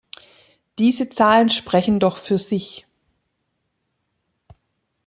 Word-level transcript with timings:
Diese 0.79 1.09
Zahlen 1.09 1.51
sprechen 1.51 1.99
doch 1.99 2.17
für 2.17 2.39
sich. 2.39 2.87